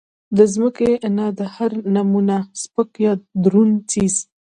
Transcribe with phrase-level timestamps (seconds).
[0.37, 3.13] د زمکې نه د هر نمونه سپک يا
[3.43, 4.15] درون څيز